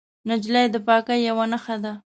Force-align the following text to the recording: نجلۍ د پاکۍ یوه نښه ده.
نجلۍ 0.29 0.65
د 0.73 0.75
پاکۍ 0.87 1.19
یوه 1.27 1.45
نښه 1.51 1.75
ده. 1.83 1.93